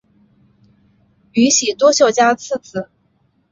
[1.33, 2.89] 宇喜多秀家次子。